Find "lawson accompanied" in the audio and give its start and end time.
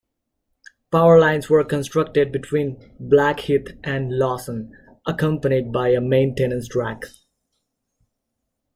4.17-5.71